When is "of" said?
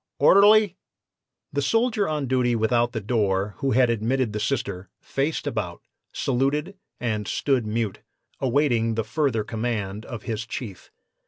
10.07-10.23